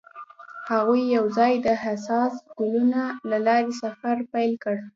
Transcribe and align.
هغوی 0.71 1.01
یوځای 1.17 1.53
د 1.67 1.69
حساس 1.83 2.33
ګلونه 2.57 3.01
له 3.29 3.37
لارې 3.47 3.71
سفر 3.81 4.15
پیل 4.33 4.53
کړ. 4.63 4.75